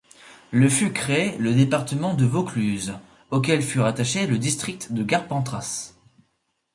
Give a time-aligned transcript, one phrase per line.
[0.49, 2.95] Le fut créé le département de Vaucluse
[3.29, 5.93] auquel fut rattaché le district de Carpentras.